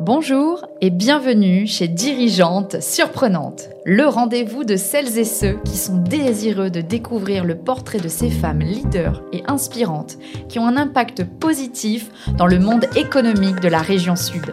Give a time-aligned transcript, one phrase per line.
[0.00, 6.70] Bonjour et bienvenue chez Dirigeante Surprenante, le rendez-vous de celles et ceux qui sont désireux
[6.70, 10.18] de découvrir le portrait de ces femmes leaders et inspirantes
[10.48, 14.52] qui ont un impact positif dans le monde économique de la région Sud.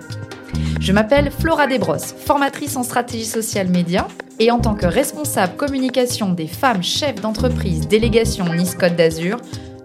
[0.79, 4.07] Je m'appelle Flora Desbrosses, formatrice en stratégie sociale média
[4.39, 9.37] et en tant que responsable communication des femmes chefs d'entreprise délégation Nice Côte d'Azur,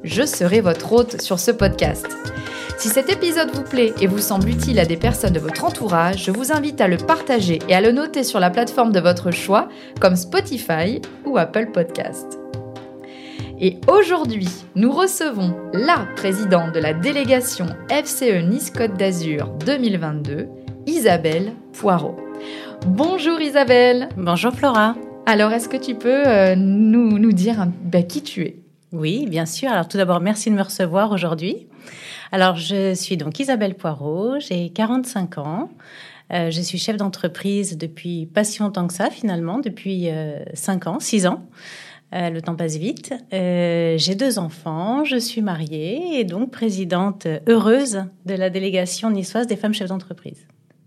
[0.02, 2.06] je serai votre hôte sur ce podcast.
[2.76, 6.24] Si cet épisode vous plaît et vous semble utile à des personnes de votre entourage,
[6.24, 9.30] je vous invite à le partager et à le noter sur la plateforme de votre
[9.30, 9.68] choix,
[10.00, 12.38] comme Spotify ou Apple Podcast.
[13.60, 20.48] Et aujourd'hui, nous recevons la présidente de la délégation FCE Nice Côte d'Azur 2022,
[20.86, 22.16] Isabelle Poirot.
[22.86, 24.08] Bonjour Isabelle.
[24.16, 24.96] Bonjour Flora.
[25.26, 28.56] Alors, est-ce que tu peux euh, nous, nous, dire bah, qui tu es?
[28.92, 29.70] Oui, bien sûr.
[29.70, 31.68] Alors tout d'abord, merci de me recevoir aujourd'hui.
[32.32, 35.70] Alors, je suis donc Isabelle Poirot, j'ai 45 ans.
[36.32, 40.86] Euh, je suis chef d'entreprise depuis pas si longtemps que ça, finalement, depuis euh, 5
[40.86, 41.46] ans, 6 ans.
[42.14, 43.12] Euh, le temps passe vite.
[43.32, 49.48] Euh, j'ai deux enfants, je suis mariée et donc présidente heureuse de la délégation niçoise
[49.48, 50.46] des femmes chefs d'entreprise.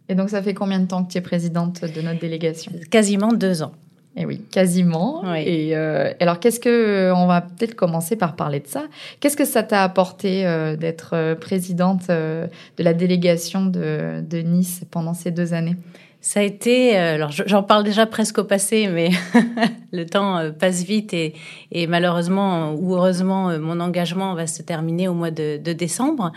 [0.09, 2.71] Et donc, ça fait combien de temps que tu es présidente de notre délégation?
[2.89, 3.73] Quasiment deux ans.
[4.17, 5.21] Et eh oui, quasiment.
[5.25, 5.43] Oui.
[5.45, 8.85] Et euh, alors, qu'est-ce que on va peut-être commencer par parler de ça.
[9.19, 14.39] Qu'est-ce que ça t'a apporté euh, d'être euh, présidente euh, de la délégation de, de,
[14.39, 15.75] Nice pendant ces deux années?
[16.19, 19.11] Ça a été, euh, alors j'en parle déjà presque au passé, mais
[19.93, 21.35] le temps euh, passe vite et,
[21.71, 26.31] et, malheureusement ou heureusement, mon engagement va se terminer au mois de, de décembre.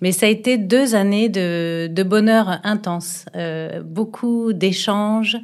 [0.00, 3.26] Mais ça a été deux années de, de bonheur intense,
[3.84, 5.36] beaucoup d'échanges.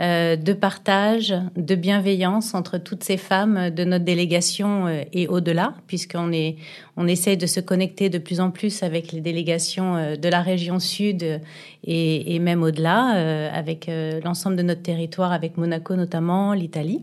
[0.00, 5.74] Euh, de partage, de bienveillance entre toutes ces femmes de notre délégation euh, et au-delà,
[5.86, 6.56] puisqu'on est,
[6.96, 10.42] on essaye de se connecter de plus en plus avec les délégations euh, de la
[10.42, 11.40] région sud
[11.84, 13.88] et, et même au-delà, avec
[14.24, 17.02] l'ensemble de notre territoire, avec Monaco notamment, l'Italie.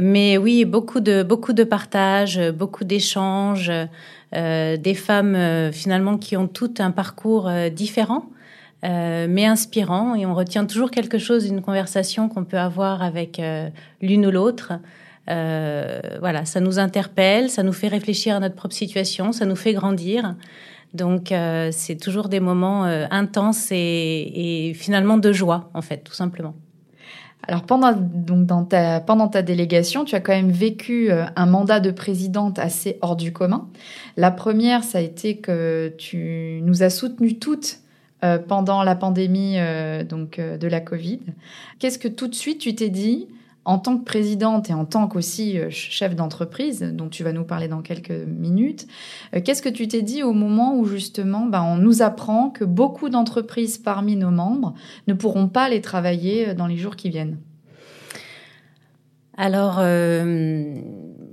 [0.00, 3.72] Mais oui, beaucoup de beaucoup de partage, beaucoup d'échanges,
[4.34, 8.26] euh, des femmes finalement qui ont tout un parcours différent
[8.84, 10.14] euh, mais inspirant.
[10.14, 13.68] Et on retient toujours quelque chose d'une conversation qu'on peut avoir avec euh,
[14.00, 14.72] l'une ou l'autre.
[15.28, 19.56] Euh, voilà, ça nous interpelle, ça nous fait réfléchir à notre propre situation, ça nous
[19.56, 20.36] fait grandir.
[20.94, 25.98] Donc, euh, c'est toujours des moments euh, intenses et, et, finalement de joie, en fait,
[25.98, 26.54] tout simplement.
[27.48, 31.78] Alors pendant donc dans ta pendant ta délégation, tu as quand même vécu un mandat
[31.78, 33.68] de présidente assez hors du commun.
[34.16, 37.78] La première, ça a été que tu nous as soutenues toutes
[38.24, 41.20] euh, pendant la pandémie euh, donc euh, de la Covid.
[41.78, 43.28] Qu'est-ce que tout de suite tu t'es dit
[43.66, 47.68] en tant que présidente et en tant qu'aussi chef d'entreprise, dont tu vas nous parler
[47.68, 48.86] dans quelques minutes,
[49.44, 53.08] qu'est-ce que tu t'es dit au moment où justement bah, on nous apprend que beaucoup
[53.08, 54.72] d'entreprises parmi nos membres
[55.08, 57.38] ne pourront pas aller travailler dans les jours qui viennent?
[59.36, 59.80] Alors,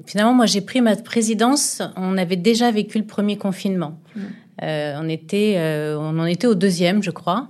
[0.08, 1.84] finalement, moi, j'ai pris ma présidence.
[1.96, 4.00] On avait déjà vécu le premier confinement.
[4.16, 4.22] Mmh.
[4.62, 7.50] Euh, on était, euh, en était au deuxième, je crois.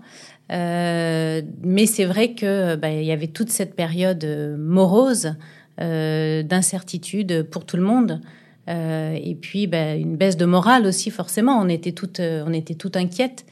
[0.51, 4.25] Euh, mais c'est vrai que bah, y avait toute cette période
[4.57, 5.35] morose
[5.77, 8.21] d'incertitude pour tout le monde.
[8.67, 11.59] et puis bah, une baisse de morale aussi forcément.
[11.59, 13.45] On était toutes, on était toutes inquiètes.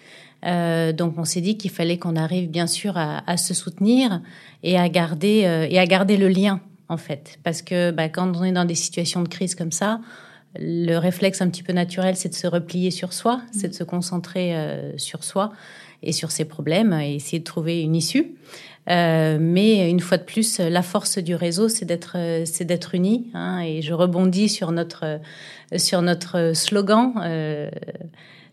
[0.44, 4.22] Donc on s'est dit qu'il fallait qu'on arrive bien sûr à, se soutenir
[4.62, 8.44] et à garder et à garder le lien en fait, parce que bah, quand on
[8.44, 10.02] est dans des situations de crise comme ça,
[10.60, 13.42] le réflexe un petit peu naturel, c'est de se replier sur soi, mmh.
[13.52, 15.52] c'est de se concentrer euh, sur soi
[16.04, 18.36] et sur ses problèmes et essayer de trouver une issue.
[18.90, 23.28] Euh, mais une fois de plus, la force du réseau, c'est d'être, c'est d'être unis.
[23.34, 25.20] Hein, et je rebondis sur notre
[25.78, 27.70] sur notre slogan euh,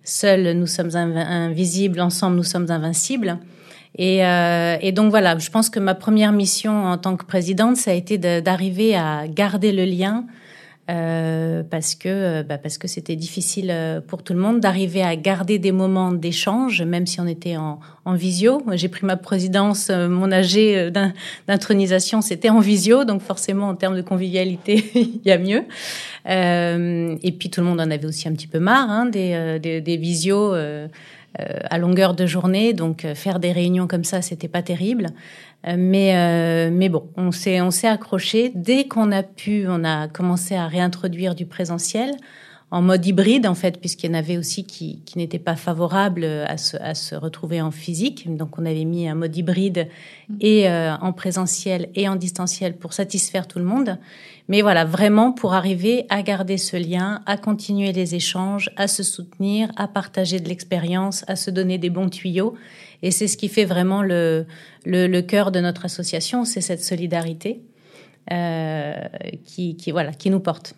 [0.05, 3.39] "Seuls nous sommes inv invisibles, ensemble nous sommes invincibles".
[3.97, 7.77] Et, euh, et, donc voilà, je pense que ma première mission en tant que présidente,
[7.77, 10.27] ça a été d'arriver à garder le lien
[10.91, 15.17] euh, parce que bah, parce que c'était difficile euh, pour tout le monde d'arriver à
[15.17, 18.63] garder des moments d'échange, même si on était en, en visio.
[18.73, 20.91] J'ai pris ma présidence, euh, mon AG
[21.47, 25.65] d'intronisation, c'était en visio, donc forcément en termes de convivialité, il y a mieux.
[26.27, 29.59] Euh, et puis tout le monde en avait aussi un petit peu marre hein, des,
[29.61, 30.55] des, des visios
[31.37, 35.09] à longueur de journée, donc faire des réunions comme ça, c'était pas terrible.
[35.67, 38.53] Mais, euh, mais bon, on s'est, on s'est accroché.
[38.55, 42.13] Dès qu'on a pu, on a commencé à réintroduire du présentiel.
[42.71, 46.25] En mode hybride en fait, puisqu'il y en avait aussi qui, qui n'étaient pas favorables
[46.25, 48.35] à se, à se retrouver en physique.
[48.37, 49.89] Donc on avait mis un mode hybride
[50.41, 53.97] et euh, en présentiel et en distanciel pour satisfaire tout le monde.
[54.49, 59.03] Mais voilà, vraiment pour arriver à garder ce lien, à continuer les échanges, à se
[59.03, 62.55] soutenir, à partager de l'expérience, à se donner des bons tuyaux.
[63.03, 64.47] Et c'est ce qui fait vraiment le,
[64.85, 67.63] le, le cœur de notre association, c'est cette solidarité
[68.31, 68.95] euh,
[69.47, 70.75] qui, qui, voilà, qui nous porte.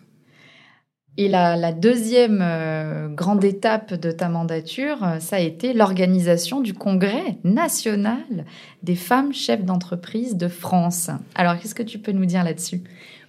[1.17, 6.73] Et la, deuxième euh, grande étape de ta mandature, euh, ça a été l'organisation du
[6.73, 8.45] congrès national
[8.81, 11.09] des femmes chefs d'entreprise de France.
[11.35, 12.81] Alors, qu'est-ce que tu peux nous dire là-dessus?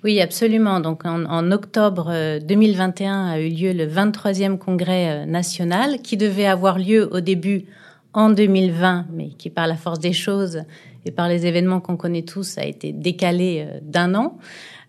[0.04, 0.78] Oui, absolument.
[0.78, 6.78] Donc, en, octobre 2021 euh, a eu lieu le 23e congrès national qui devait avoir
[6.78, 7.64] lieu au début
[8.12, 10.62] en 2020, mais qui, par la force des choses
[11.04, 14.38] et par les événements qu'on connaît tous, a été décalé d'un an.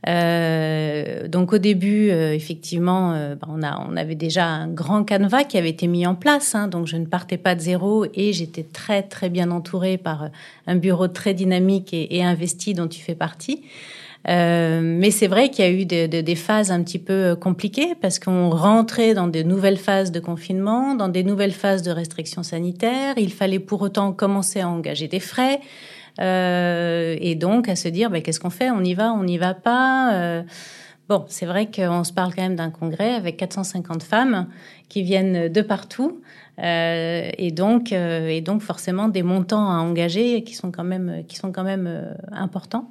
[0.07, 5.03] Euh, donc au début, euh, effectivement, euh, bah, on, a, on avait déjà un grand
[5.03, 8.05] canevas qui avait été mis en place, hein, donc je ne partais pas de zéro
[8.13, 10.29] et j'étais très très bien entourée par
[10.67, 13.63] un bureau très dynamique et, investi dont tu fais partie.
[14.29, 17.93] Euh, mais c'est vrai qu'il y a eu de, des phases un petit peu compliquées
[18.01, 22.43] parce qu'on rentrait dans de nouvelles phases de confinement, dans des nouvelles phases de restrictions
[22.43, 23.15] sanitaires.
[23.17, 25.59] Il fallait pour autant commencer à engager des frais.
[26.21, 28.69] Euh, et donc à se dire, bah, qu'est-ce qu'on fait?
[28.69, 30.43] On y va On n'y va pas euh,
[31.09, 34.47] Bon, c'est vrai qu'on se parle quand même d'un congrès avec 450 femmes
[34.87, 36.21] qui viennent de partout.
[36.59, 41.23] Euh, et donc, euh, et donc forcément des montants à engager qui sont quand même,
[41.27, 42.89] qui sont quand même euh, importants.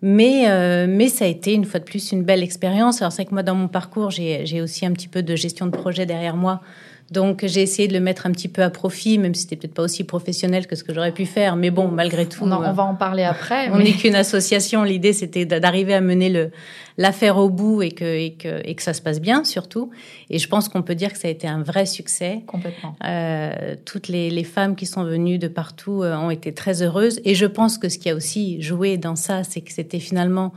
[0.00, 0.46] Mais,
[0.86, 3.02] mais ça a été une fois de plus une belle expérience.
[3.02, 5.72] Alors c'est que moi dans mon parcours, j'ai aussi un petit peu de gestion de
[5.72, 6.60] projet derrière moi
[7.10, 9.74] donc j'ai essayé de le mettre un petit peu à profit, même si c'était peut-être
[9.74, 11.56] pas aussi professionnel que ce que j'aurais pu faire.
[11.56, 13.70] Mais bon, malgré tout, on, va en parler après.
[13.70, 14.82] On n'est qu'une association.
[14.82, 16.50] L'idée c'était d'arriver à mener le
[16.98, 19.90] l'affaire au bout et que, et que et que ça se passe bien surtout.
[20.28, 22.42] Et je pense qu'on peut dire que ça a été un vrai succès.
[22.46, 22.96] Complètement.
[23.04, 27.20] Euh, toutes les, les, femmes qui sont venues de partout euh, ont été très heureuses.
[27.24, 30.52] Et je pense que ce qui a aussi joué dans ça, c'est que c'était finalement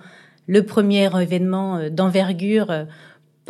[0.47, 2.85] le premier événement euh, d'envergure euh,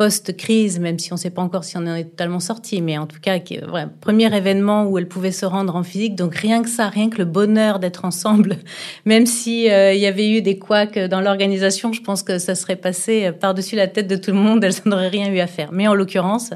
[0.02, 2.98] post-crise, même si on ne sait pas encore si on en est totalement sorti, mais
[2.98, 6.16] en tout cas, ouais, premier événement où elle pouvait se rendre en physique.
[6.16, 8.56] Donc rien que ça, rien que le bonheur d'être ensemble,
[9.04, 12.56] même si euh, il y avait eu des couacs dans l'organisation, je pense que ça
[12.56, 15.46] serait passé euh, par-dessus la tête de tout le monde, elles n'auraient rien eu à
[15.46, 15.70] faire.
[15.70, 16.50] Mais en l'occurrence,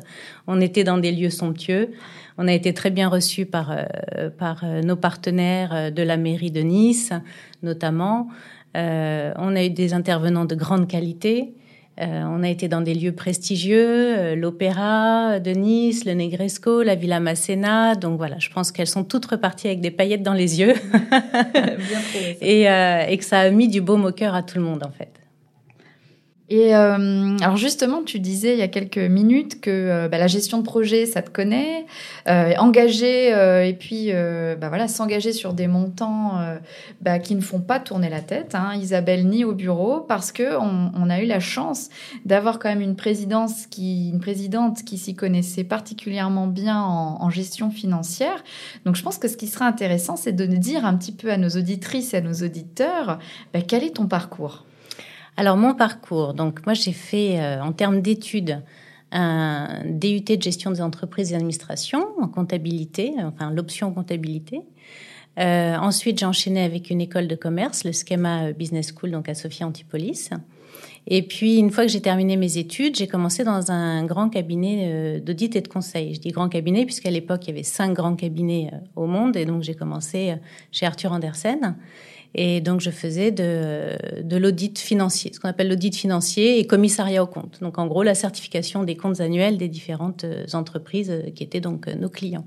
[0.49, 1.91] on était dans des lieux somptueux.
[2.39, 6.63] On a été très bien reçus par, euh, par nos partenaires de la mairie de
[6.63, 7.13] Nice,
[7.63, 8.29] notamment.
[8.77, 11.55] Euh, on a eu des intervenants de grande qualité.
[11.99, 16.95] Euh, on a été dans des lieux prestigieux, euh, l'Opéra de Nice, le Negresco, la
[16.95, 17.95] Villa Masséna.
[17.95, 20.75] Donc voilà, je pense qu'elles sont toutes reparties avec des paillettes dans les yeux.
[20.93, 22.01] Bien
[22.43, 24.83] et, euh, et que ça a mis du baume au cœur à tout le monde
[24.85, 25.09] en fait.
[26.49, 30.29] Et euh, alors justement, tu disais il y a quelques minutes que euh, bah, la
[30.29, 31.87] gestion de projet, ça te connaît,
[32.29, 36.35] euh, engager euh, et puis euh, bah, voilà, s'engager sur des montants
[37.01, 40.57] bah, qui ne font pas tourner la tête, hein, Isabelle ni au bureau, parce que
[40.57, 41.89] on, on a eu la chance
[42.25, 47.31] d'avoir quand même une présidence qui, une présidente qui s'y connaissait particulièrement bien en, en,
[47.31, 48.45] gestion financière.
[48.85, 51.37] Donc je pense que ce qui sera intéressant, c'est de dire un petit peu à
[51.39, 53.19] nos auditrices et à nos auditeurs
[53.53, 54.66] bah, quel est ton parcours?
[55.37, 58.63] Alors mon parcours, donc moi j'ai fait euh, en termes d'études
[59.13, 64.63] un DUT de gestion des entreprises et administration en comptabilité, enfin l'option comptabilité.
[65.39, 69.35] Euh, ensuite, j'ai enchaîné avec une école de commerce, le Schema Business School, donc à
[69.35, 70.31] Sophia Antipolis.
[71.07, 74.85] Et puis, une fois que j'ai terminé mes études, j'ai commencé dans un grand cabinet
[74.87, 76.15] euh, d'audit et de conseil.
[76.15, 79.37] Je dis grand cabinet puisqu'à l'époque, il y avait cinq grands cabinets euh, au monde.
[79.37, 80.35] Et donc, j'ai commencé
[80.73, 81.77] chez Arthur Andersen.
[82.39, 87.23] Et donc, je faisais de, de l'audit financier, ce qu'on appelle l'audit financier et commissariat
[87.23, 87.59] aux comptes.
[87.63, 91.63] Donc, en gros, la certification des comptes annuels des différentes euh, entreprises euh, qui étaient
[91.63, 92.45] donc euh, nos clients.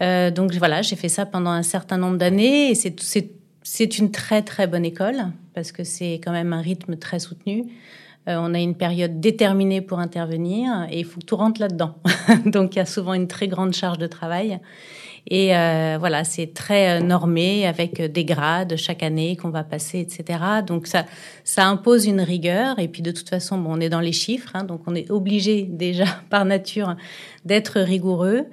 [0.00, 3.32] Euh, donc, voilà, j'ai fait ça pendant un certain nombre d'années et c'est, c'est,
[3.64, 7.64] c'est une très, très bonne école parce que c'est quand même un rythme très soutenu.
[8.28, 11.94] Euh, on a une période déterminée pour intervenir et il faut que tout rentre là-dedans.
[12.46, 14.60] donc, il y a souvent une très grande charge de travail.
[15.28, 19.62] Et euh, voilà, c'est très euh, normé avec euh, des grades chaque année qu'on va
[19.62, 20.40] passer, etc.
[20.66, 21.06] Donc ça,
[21.44, 22.78] ça impose une rigueur.
[22.78, 25.10] Et puis de toute façon, bon, on est dans les chiffres, hein, donc on est
[25.10, 26.96] obligé déjà par nature
[27.44, 28.46] d'être rigoureux.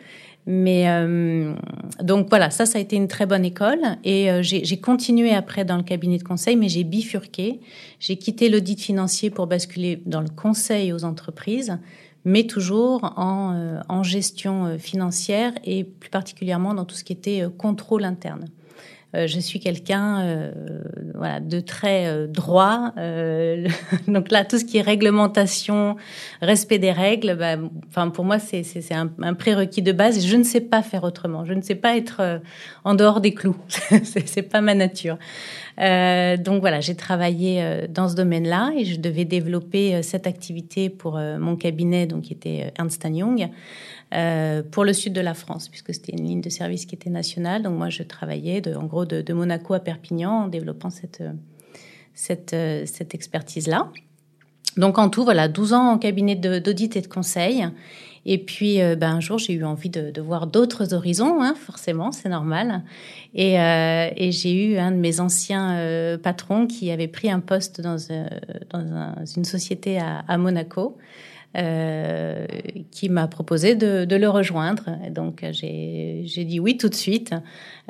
[0.52, 1.54] Mais euh,
[2.02, 3.80] donc voilà, ça, ça a été une très bonne école.
[4.04, 7.60] Et euh, j'ai continué après dans le cabinet de conseil, mais j'ai bifurqué.
[8.00, 11.78] J'ai quitté l'audit financier pour basculer dans le conseil aux entreprises
[12.26, 17.14] mais toujours en, euh, en gestion euh, financière et plus particulièrement dans tout ce qui
[17.14, 18.46] était euh, contrôle interne.
[19.16, 20.52] Euh, je suis quelqu'un euh,
[21.16, 22.94] voilà, de très euh, droit.
[24.08, 25.96] donc là, tout ce qui est réglementation,
[26.42, 27.56] respect des règles, bah,
[27.88, 30.26] enfin pour moi, c'est un, un prérequis de base.
[30.26, 31.46] Je ne sais pas faire autrement.
[31.46, 32.42] Je ne sais pas être
[32.84, 33.58] en dehors des clous.
[34.04, 35.18] c'est pas ma nature.
[35.78, 41.56] donc voilà, j'ai travaillé dans ce domaine-là et je devais développer cette activité pour mon
[41.56, 43.50] cabinet, donc qui était Ernst Young.
[44.14, 47.12] Euh, pour le sud de la France, puisque c'était une ligne de service qui était
[47.12, 47.62] nationale.
[47.62, 51.22] Donc moi, je travaillais de, en gros de, de, Monaco à Perpignan en développant cette,
[52.16, 53.92] cette, cette expertise-là.
[54.78, 57.68] Donc en tout, voilà, 12 ans en cabinet d'audit et de conseil.
[58.26, 61.56] Et puis, euh, ben, un jour, j'ai eu envie de, de voir d'autres horizons, hein,
[61.56, 62.84] forcément, c'est normal.
[63.34, 67.40] Et, euh, et j'ai eu un de mes anciens euh, patrons qui avait pris un
[67.40, 68.28] poste dans, euh,
[68.72, 70.98] dans un, une société à, à Monaco.
[71.58, 72.46] Euh,
[72.92, 75.00] qui m'a proposé de, de, le rejoindre.
[75.10, 77.34] Donc j'ai dit oui tout de suite,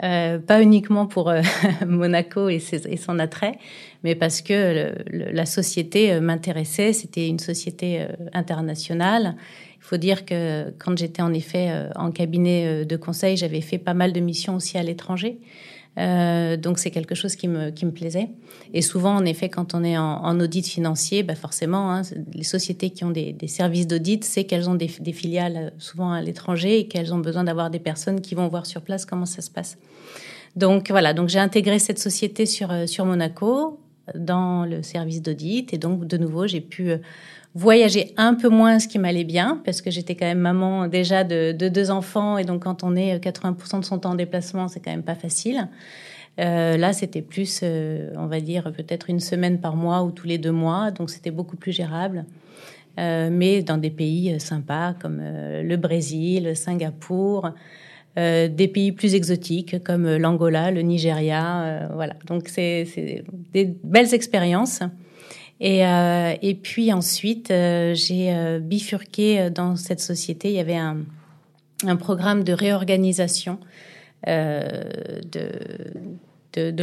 [0.01, 1.42] euh, pas uniquement pour euh,
[1.86, 3.60] Monaco et, ses, et, son attrait,
[4.06, 6.94] mais parce que le, la société euh, m'intéressait.
[6.94, 9.36] C'était une société internationale.
[9.75, 13.94] Il faut dire que quand j'étais en effet en cabinet de conseil, j'avais fait pas
[13.94, 15.38] mal de missions aussi à l'étranger.
[15.98, 18.29] Euh, donc c'est quelque chose qui me, qui me plaisait.
[18.74, 22.01] Et souvent, en effet, quand on est en, audit financier, bah forcément, hein,
[22.34, 25.69] les sociétés qui ont des, des services d'audit, c'est qu'elles ont des, des, filiales euh,
[25.77, 29.05] souvent à l'étranger et qu'elles ont besoin d'avoir des personnes qui vont voir sur place
[29.05, 29.77] comment ça se passe.
[30.55, 33.79] Donc voilà, donc j'ai intégré cette société sur, euh, sur Monaco
[34.15, 36.93] dans le service d'audit et donc de nouveau j'ai pu
[37.56, 41.24] voyager un peu moins, ce qui m'allait bien, parce que j'étais quand même maman déjà
[41.24, 44.68] de, de, deux enfants, et donc quand on est 80% de son temps en déplacement,
[44.68, 45.68] c'est quand même pas facile.
[46.39, 50.27] Euh, là, c'était plus, euh, on va dire, peut-être une semaine par mois ou tous
[50.27, 52.25] les deux mois, donc c'était beaucoup plus gérable.
[53.00, 57.50] Euh, mais dans des pays euh, sympas comme euh, le Brésil, Singapour,
[58.18, 62.15] euh, des pays plus exotiques comme l'Angola, le Nigeria, voilà.
[62.27, 62.86] Donc c'est
[63.53, 64.82] des belles expériences.
[65.60, 70.50] Et, euh, et puis ensuite, euh, j'ai euh, bifurqué dans cette société.
[70.50, 71.06] Il y avait un,
[71.98, 73.58] programme de réorganisation
[74.28, 75.54] de,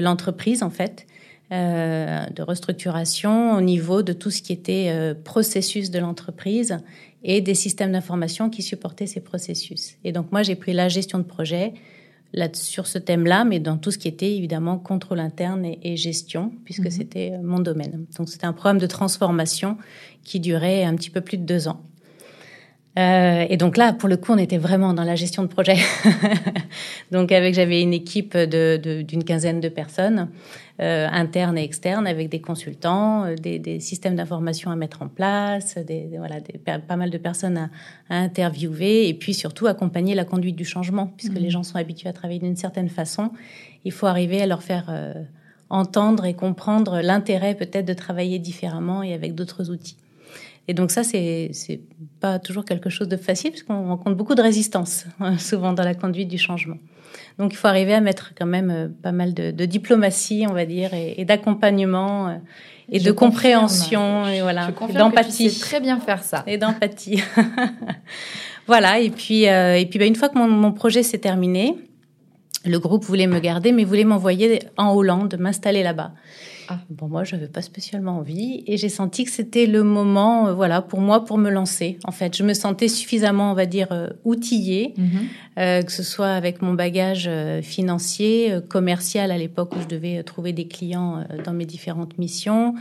[0.01, 1.07] l'entreprise, en fait,
[1.51, 6.79] de restructuration au niveau de tout ce qui était processus de l'entreprise
[7.25, 9.99] et des systèmes d'information qui supportaient ces processus.
[10.03, 11.75] Et donc moi, j'ai pris la gestion de projet,
[12.37, 15.97] là, sur ce thème-là, mais dans tout ce qui était évidemment contrôle interne et, et
[15.97, 16.91] gestion, puisque mmh.
[16.91, 18.07] c'était euh, mon domaine.
[18.17, 19.79] Donc c'était un programme de transformation
[20.23, 21.81] qui durait un petit peu plus de deux ans.
[22.99, 25.77] Euh, et donc là, pour le coup, on était vraiment dans la gestion de projet.
[27.13, 30.31] donc avec, j'avais une équipe de, de, d'une quinzaine de personnes,
[30.81, 35.09] euh, internes et externes, avec des consultants, euh, des, des systèmes d'information à mettre en
[35.09, 37.71] place, des, des voilà, des, pas mal de personnes à,
[38.09, 41.43] à, interviewer, et puis surtout accompagner la conduite du changement, puisque mmh.
[41.43, 43.31] les gens sont habitués à travailler d'une certaine façon.
[43.85, 45.13] Il faut arriver à leur faire euh,
[45.69, 49.97] entendre et comprendre l'intérêt peut-être de travailler différemment et avec d'autres outils.
[50.69, 51.81] Et donc ça, c'est c'est
[52.21, 55.85] pas toujours quelque chose de facile parce qu'on rencontre beaucoup de résistance hein, souvent dans
[55.85, 56.77] la conduite du changement.
[57.39, 60.53] Donc il faut arriver à mettre quand même euh, pas mal de, de diplomatie, on
[60.53, 62.35] va dire, et, d'accompagnement euh,
[62.91, 65.57] et de compréhension et voilà, d'empathie.
[65.59, 66.43] Très bien faire ça.
[66.47, 67.23] Et d'empathie.
[68.67, 69.01] voilà.
[69.01, 71.77] Et puis euh, et puis bah, une fois que mon, mon projet s'est terminé,
[72.65, 76.13] le groupe voulait me garder, mais voulait m'envoyer en Hollande, m'installer là-bas.
[76.69, 76.79] Ah.
[76.91, 80.55] Bon, moi, je n'avais pas spécialement envie et j'ai senti que c'était le moment, euh,
[80.55, 81.99] voilà, pour moi, pour me lancer.
[82.05, 85.61] En fait, je me sentais suffisamment, on va dire, euh, outillée, mm -hmm.
[85.61, 90.23] euh, que ce soit avec mon bagage euh, financier, commercial à l'époque où je devais
[90.23, 92.75] trouver des clients dans mes différentes missions,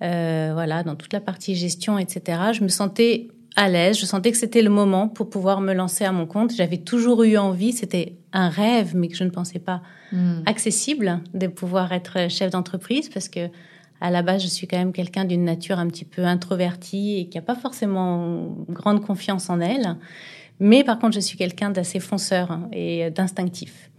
[0.00, 2.14] voilà, dans toute la partie gestion, etc.
[2.52, 3.98] Je me sentais à l'aise.
[3.98, 6.52] Je sentais que c'était le moment pour pouvoir me lancer à mon compte.
[6.52, 9.82] J'avais toujours eu envie, c'était un rêve, mais que je ne pensais pas
[10.12, 10.42] mm.
[10.46, 13.48] accessible de pouvoir être chef d'entreprise parce que
[14.00, 17.28] à la base, je suis quand même quelqu'un d'une nature un petit peu introvertie et
[17.28, 19.96] qui n'a pas forcément grande confiance en elle.
[20.60, 23.90] Mais par contre, je suis quelqu'un d'assez fonceur et d'instinctif.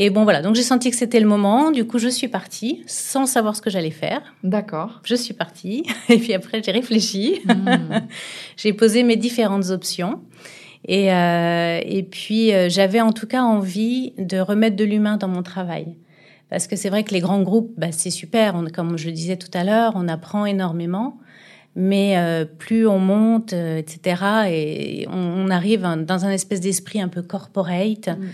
[0.00, 0.42] Et bon, voilà.
[0.42, 1.72] Donc, j'ai senti que c'était le moment.
[1.72, 4.22] Du coup, je suis partie sans savoir ce que j'allais faire.
[4.44, 5.00] D'accord.
[5.02, 5.82] Je suis partie.
[6.08, 7.40] Et puis après, j'ai réfléchi.
[7.44, 7.98] Mmh.
[8.56, 10.20] j'ai posé mes différentes options.
[10.86, 15.26] Et, euh, et puis, euh, j'avais en tout cas envie de remettre de l'humain dans
[15.26, 15.96] mon travail.
[16.48, 18.54] Parce que c'est vrai que les grands groupes, bah, c'est super.
[18.54, 21.18] On, comme je le disais tout à l'heure, on apprend énormément.
[21.74, 27.08] Mais euh, plus on monte, etc., et on, on, arrive dans un espèce d'esprit un
[27.08, 28.08] peu corporate.
[28.08, 28.26] Mmh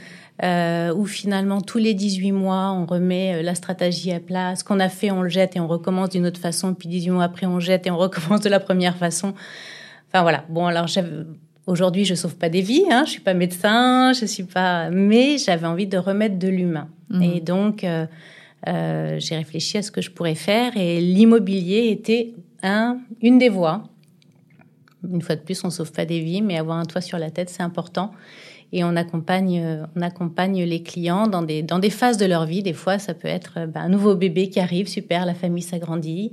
[0.43, 4.57] euh, où finalement tous les 18 mois, on remet euh, la stratégie à plat.
[4.57, 6.75] Ce qu'on a fait, on le jette et on recommence d'une autre façon.
[6.75, 9.35] Puis 18 mois après, on jette et on recommence de la première façon.
[10.09, 10.45] Enfin voilà.
[10.49, 10.89] Bon, alors
[11.67, 15.39] Aujourd'hui, je sauve pas des vies, hein, je suis pas médecin, je suis pas, mais
[15.39, 16.89] j'avais envie de remettre de l'humain.
[17.09, 17.23] Mmh.
[17.23, 18.07] Et donc, euh,
[18.69, 23.49] euh, j'ai réfléchi à ce que je pourrais faire et l'immobilier était un, une des
[23.49, 23.83] voies.
[25.11, 27.31] Une fois de plus, on sauve pas des vies, mais avoir un toit sur la
[27.31, 28.13] tête, c'est important.
[28.77, 32.63] Et on accompagne, on accompagne les clients dans des, phases de leur vie.
[32.63, 36.33] Des fois, ça peut être ben, un nouveau bébé qui arrive, super, la famille s'agrandit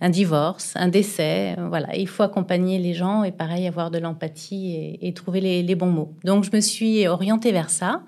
[0.00, 1.54] un divorce, un décès.
[1.58, 5.74] Euh, voilà, il faut accompagner les gens et pareil avoir de l'empathie et, trouver les,
[5.74, 6.12] bons mots.
[6.24, 8.02] Donc je me suis orientée vers ça.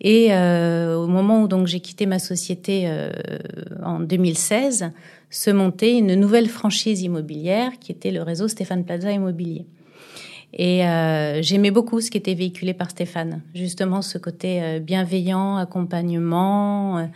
[0.00, 3.12] Et euh, au moment où donc j'ai quitté ma société euh,
[3.84, 4.90] en 2016,
[5.30, 9.64] se montait une nouvelle franchise immobilière qui était le réseau Stéphane Plaza Immobilier.
[10.54, 10.82] Et
[11.40, 17.08] j'aimais beaucoup ce qui était véhiculé par Stéphane, justement ce côté bienveillant, accompagnement,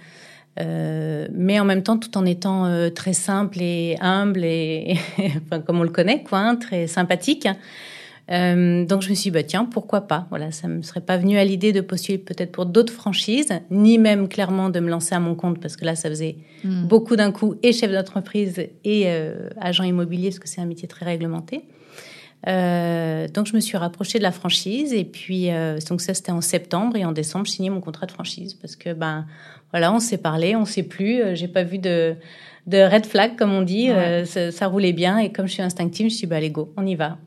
[0.59, 5.61] euh, mais en même temps tout en étant euh, très simple et humble et, enfin,
[5.61, 7.49] comme on le connaît quoi hein, très sympathique.
[8.29, 10.27] Euh, donc je me suis dit bah tiens pourquoi pas?
[10.31, 13.99] Voilà ça me serait pas venu à l'idée de postuler peut-être pour d'autres franchises ni
[13.99, 16.87] même clairement de me lancer à mon compte parce que là ça faisait hmm.
[16.87, 20.89] beaucoup d'un coup et chef d'entreprise et euh, agent immobilier parce que c'est un métier
[20.89, 21.67] très réglementé
[22.47, 26.33] euh, donc je me suis rapprochée de la franchise et puis euh, donc ça c'était
[26.33, 29.27] en septembre et en décembre je signais mon contrat de franchise parce que ben
[29.73, 32.15] voilà on s'est parlé on s'est plus euh, j'ai pas vu de
[32.67, 35.63] de red flag comme on dit euh, ça, ça, roulait bien et comme je suis
[35.63, 37.19] instinctive je suis dit bah allez go on y va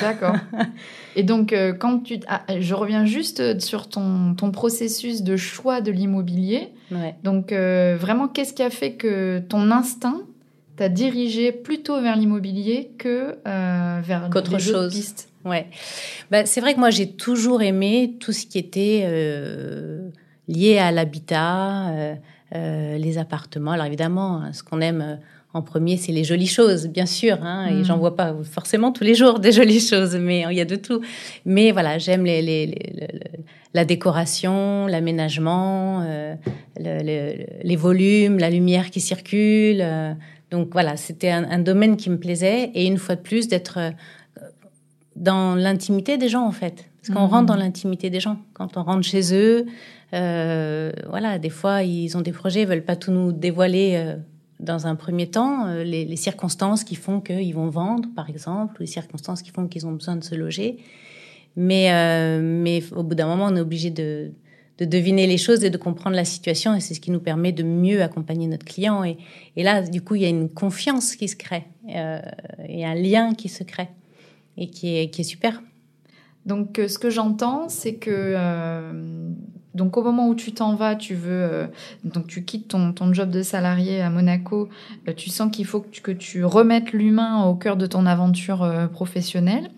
[0.00, 0.36] D'accord.
[1.16, 2.20] Et donc, quand tu...
[2.28, 6.68] Ah, je reviens juste sur ton, ton processus de choix de l'immobilier.
[6.92, 7.16] Ouais.
[7.24, 10.20] Donc, vraiment, qu'est-ce qui a fait que ton instinct
[10.76, 14.92] t'as dirigé plutôt vers l'immobilier que euh, vers d'autres chose.
[14.92, 15.28] pistes.
[15.44, 15.66] Ouais.
[16.30, 20.08] Bah, c'est vrai que moi j'ai toujours aimé tout ce qui était euh,
[20.48, 22.14] lié à l'habitat, euh,
[22.54, 23.72] euh les appartements.
[23.72, 25.18] Alors évidemment, hein, ce qu'on aime
[25.52, 27.38] en premier, c'est les jolies choses, bien sûr.
[27.42, 28.00] Hein, Et j'en mm.
[28.00, 31.00] vois pas forcément tous les jours des jolies choses, mais il y a de tout.
[31.44, 33.08] Mais voilà, j'aime les, les, les,
[33.72, 36.34] la décoration, l'aménagement, euh,
[36.76, 39.84] les volumes, la lumière qui circule.
[40.50, 43.90] Donc voilà, c'était un, domaine qui me plaisait et une fois de plus d'être euh,
[45.16, 47.60] dans l'intimité des gens en fait, parce qu'on rentre dans mhm.
[47.60, 49.66] l'intimité des gens quand on rentre chez eux.
[50.12, 53.94] Euh, voilà, des fois ils ont des projets, ils veulent pas tout nous dévoiler.
[53.96, 54.16] Euh,
[54.60, 58.86] dans un premier temps, les, circonstances qui font qu'ils vont vendre, par exemple, ou les
[58.86, 60.78] circonstances qui font qu'ils ont besoin de se loger.
[61.56, 61.90] Mais,
[62.40, 64.30] mais au bout d'un moment, on est obligé de,
[64.78, 66.74] de deviner les choses et de comprendre la situation.
[66.74, 69.04] Et c'est ce qui nous permet de mieux accompagner notre client.
[69.04, 69.18] Et,
[69.56, 72.20] et là, du coup, il y a une confiance qui se crée euh,
[72.68, 73.88] et un lien qui se crée
[74.56, 75.62] et qui est, qui est super.
[76.46, 79.30] Donc, euh, ce que j'entends, c'est que euh,
[79.74, 81.66] donc au moment où tu t'en vas, tu veux euh,
[82.04, 84.68] donc tu quittes ton, ton job de salarié à Monaco,
[85.08, 88.04] euh, tu sens qu'il faut que tu, que tu remettes l'humain au cœur de ton
[88.06, 89.70] aventure professionnelle.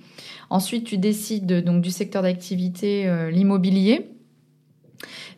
[0.51, 4.11] Ensuite, tu décides donc du secteur d'activité l'immobilier.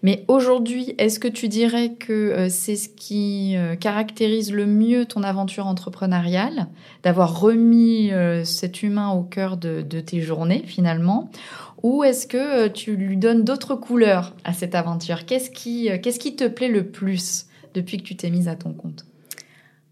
[0.03, 5.07] Mais aujourd'hui, est-ce que tu dirais que euh, c'est ce qui euh, caractérise le mieux
[5.07, 6.69] ton aventure entrepreneuriale,
[7.03, 11.31] d'avoir remis euh, cet humain au cœur de, tes journées finalement?
[11.83, 15.27] Ou est-ce que tu lui donnes d'autres couleurs à cette aventure?
[15.27, 18.73] Qu'est-ce qui, qu'est-ce qui te plaît le plus depuis que tu t'es mise à ton
[18.73, 19.05] compte?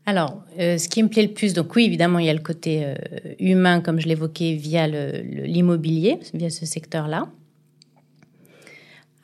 [0.05, 2.95] Alors, ce qui me plaît le plus, donc oui, évidemment, il y a le côté
[3.39, 7.29] humain, comme je l'évoquais, via l'immobilier, via ce secteur-là.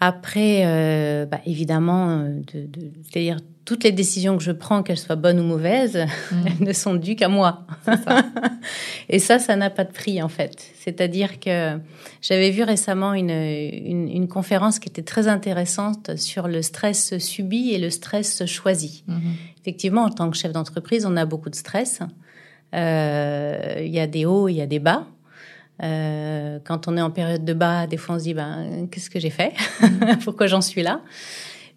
[0.04, 4.98] Après, euh, bah, évidemment, euh, de, de, c'est-à-dire toutes les décisions que je prends, qu'elles
[4.98, 6.36] soient bonnes ou mauvaises, mm.
[6.46, 7.68] elles ne sont dues qu'à moi.
[7.84, 8.24] Ça.
[9.08, 10.72] Et ça, ça n'a pas de prix en fait.
[10.74, 11.78] C'est-à-dire que
[12.20, 17.70] j'avais vu récemment une, une, une, conférence qui était très intéressante sur le stress subi
[17.70, 19.04] et le stress choisi.
[19.08, 19.60] Mm-hmm.
[19.60, 22.00] Effectivement, en tant que chef d'entreprise, on a beaucoup de stress.
[22.74, 25.06] Euh, il y a des hauts, il y a des bas.
[25.82, 29.10] Euh, quand on est en période de bas, des fois on se dit ben qu'est-ce
[29.10, 29.52] que j'ai fait
[30.24, 31.00] Pourquoi j'en suis là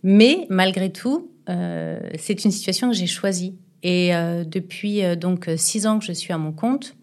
[0.04, 3.56] Mais malgré tout, euh, c'est une situation que j'ai choisie.
[3.84, 6.96] Et euh, depuis donc six ans que je suis à mon compte,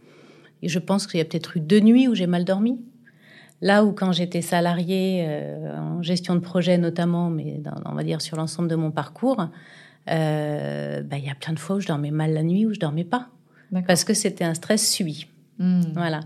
[0.62, 2.80] et je pense qu'il y a peut-être eu deux nuits où j'ai mal dormi.
[3.60, 5.26] Là où quand j'étais salariée
[5.76, 9.36] en gestion de projet notamment, mais dans, on va dire sur l'ensemble de mon parcours,
[9.36, 9.50] bah,
[10.06, 13.04] il y a plein de fois où je dormais mal la nuit ou je dormais
[13.04, 13.28] pas
[13.86, 15.26] parce que c'était un stress subi.
[15.58, 15.80] Hmm.
[15.94, 16.20] Voilà.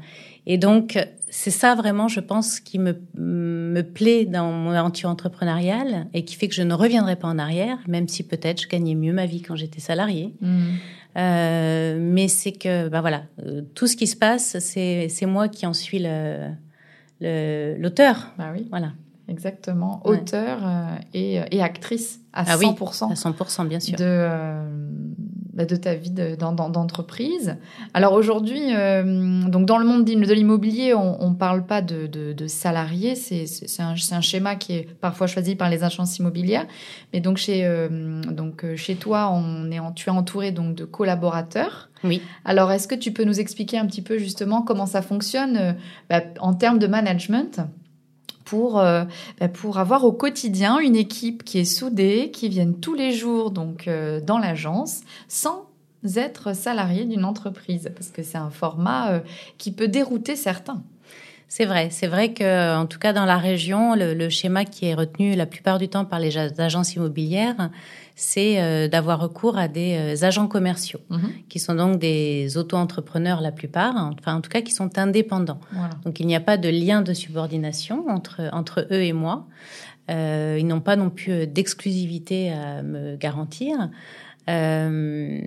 [0.47, 6.07] Et donc, c'est ça vraiment, je pense, qui me, me plaît dans mon aventure entrepreneuriale
[6.15, 8.95] et qui fait que je ne reviendrai pas en arrière, même si peut-être je gagnais
[8.95, 10.35] mieux ma vie quand j'étais salariée.
[10.41, 10.67] Hmm.
[11.17, 15.67] Euh, mais c'est que, ben voilà, euh, tout ce qui se passe, c'est, moi qui
[15.67, 16.53] en suis le,
[17.79, 18.33] l'auteur.
[18.39, 18.67] bah oui.
[18.71, 18.93] Voilà.
[19.29, 20.01] Exactement.
[20.05, 23.07] Auteur euh, et, et, actrice à ah 100%.
[23.07, 23.99] Oui, à 100%, bien sûr.
[23.99, 24.63] De, bah,
[25.65, 27.57] de ta vie d'entreprise.
[27.95, 32.47] Alors aujourd'hui, euh, donc dans le monde de l'immobilier, on ne parle pas de, de,
[32.47, 33.47] salariés, c'est
[33.81, 36.67] un, un, schéma qui est parfois choisi par les agences immobilières.
[37.13, 40.85] Mais donc chez, euh, donc euh, chez toi, on est tu es entouré donc de
[40.85, 41.89] collaborateurs.
[42.05, 42.21] Oui.
[42.45, 45.77] Alors est-ce que tu peux nous expliquer un petit peu justement comment ça fonctionne
[46.11, 47.61] bah, en termes de management?
[48.47, 49.07] Pour, bah,
[49.53, 53.91] pour avoir au quotidien une équipe qui est soudée, qui vienne tous les jours donc
[54.25, 55.67] dans l'agence, sans
[56.17, 59.21] être salarié d'une entreprise Parce que c'est un format euh,
[59.59, 60.83] qui peut dérouter certains.
[61.49, 64.95] C'est vrai, c'est vrai que en tout cas dans la région, le, schéma qui est
[64.95, 67.71] retenu la plupart du temps par les agences immobilières,
[68.19, 71.31] c'est euh, d'avoir recours à des euh, agents commerciaux, mhm.
[71.49, 75.61] qui sont donc des auto-entrepreneurs la plupart, enfin en tout cas qui sont indépendants.
[76.05, 79.47] Donc il n'y a pas de lien de subordination entre entre eux et moi.
[80.09, 83.91] ils n'ont pas non plus d'exclusivité à me garantir.
[84.49, 85.41] Euh,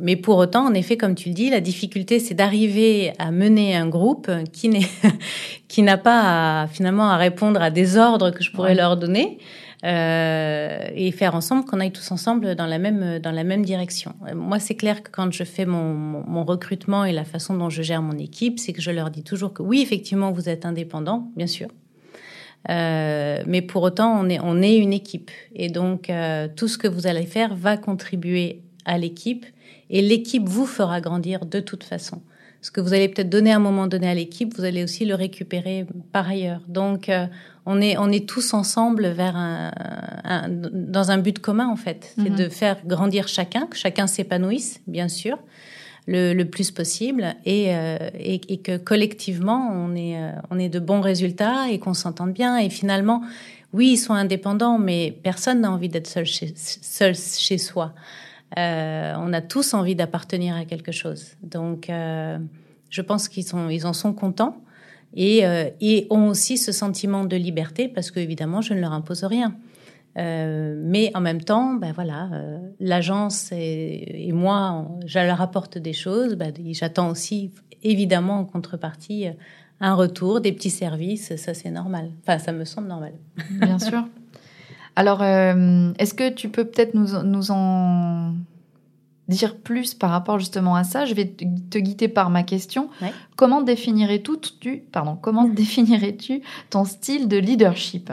[0.00, 3.74] mais pour autant, en effet, comme tu le dis, la difficulté, c'est d'arriver à mener
[3.74, 4.86] un groupe qui n'est
[5.68, 9.38] qui n'a pas finalement à répondre à des ordres que je pourrais leur donner.
[9.84, 14.14] Euh, et faire ensemble qu'on aille tous ensemble dans la même dans la même direction.
[14.32, 17.82] Moi, c'est clair que quand je fais mon, mon, recrutement et la façon dont je
[17.82, 21.32] gère mon équipe, c'est que je leur dis toujours que oui, effectivement, vous êtes indépendant,
[21.34, 21.66] bien sûr,
[22.70, 25.30] euh, mais pour autant, on est, on est une équipe.
[25.54, 29.46] Et donc, euh, tout ce que vous allez faire va contribuer à l'équipe.
[29.90, 32.22] Et l'équipe vous fera grandir de toute façon.
[32.60, 35.04] Ce que vous allez peut-être donner à un moment donné à l'équipe, vous allez aussi
[35.04, 36.62] le récupérer par ailleurs.
[36.68, 37.26] Donc, euh,
[37.66, 39.72] on, est, on est tous ensemble vers un,
[40.24, 42.12] un dans un but commun, en fait.
[42.16, 42.36] C'est mm-hmm.
[42.36, 45.38] de faire grandir chacun, que chacun s'épanouisse, bien sûr
[46.06, 50.78] le, plus possible et, euh, et, et, que collectivement on est, euh, on est de
[50.78, 52.58] bons résultats et qu'on s'entende bien.
[52.58, 53.22] Et finalement,
[53.72, 57.94] oui, ils sont indépendants, mais personne n'a envie d'être seul chez, seul chez soi.
[58.58, 61.36] Euh, on a tous envie d'appartenir à quelque chose.
[61.42, 62.38] Donc, euh,
[62.90, 64.62] je pense qu'ils sont, ils en sont contents
[65.14, 68.92] et, euh, et ont aussi ce sentiment de liberté parce que évidemment, je ne leur
[68.92, 69.56] impose rien.
[70.18, 75.94] Euh, mais en même temps, ben voilà, euh, l'agence et, moi, je leur apporte des
[75.94, 76.34] choses.
[76.34, 77.50] Ben, J'attends aussi,
[77.82, 79.26] évidemment, en contrepartie,
[79.80, 81.34] un retour, des petits services.
[81.36, 82.10] Ça, c'est normal.
[82.22, 83.14] Enfin, ça me semble normal.
[83.60, 84.04] Bien sûr.
[84.96, 88.34] Alors, euh, est-ce que tu peux peut-être nous, nous en
[89.28, 92.88] dire plus par rapport justement à ça Je vais te guider par ma question.
[93.36, 98.10] Comment définirais-tu, pardon, comment définirais-tu ton style de leadership?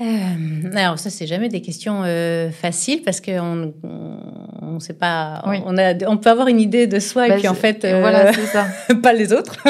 [0.00, 5.76] Euh, alors ça c'est jamais des questions euh, faciles parce qu'on on, sait pas on
[5.76, 8.32] a on peut avoir une idée de soi et bah, puis en fait euh, voilà
[8.32, 8.66] c'est ça.
[9.02, 9.56] pas les autres.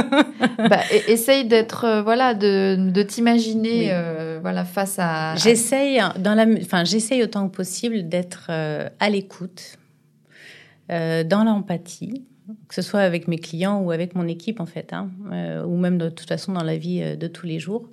[0.59, 6.45] Bah, essaye d'être euh, voilà de, de t'imaginer euh, voilà face à j'essaye dans la
[6.61, 9.79] enfin j'essaye autant que possible d'être à l'écoute
[10.88, 12.25] dans l'empathie
[12.69, 15.09] que ce soit avec mes clients ou avec mon équipe en fait hein,
[15.66, 17.88] ou même de toute façon dans la vie de tous les jours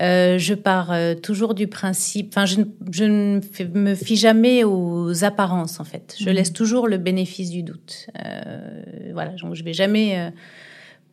[0.00, 2.60] euh, je pars euh, toujours du principe, enfin, je,
[2.92, 3.40] je, ne
[3.74, 6.14] me fie jamais aux apparences, en fait.
[6.18, 6.36] Je mhm.
[6.36, 8.06] laisse toujours le bénéfice du doute.
[8.24, 10.30] Euh, voilà, donc je vais jamais euh,